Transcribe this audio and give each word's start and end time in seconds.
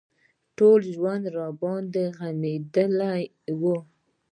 ټول 0.57 0.79
ژوند 0.93 1.23
راباندې 1.37 2.05
غمېدلى 2.17 3.19
و. 3.61 3.63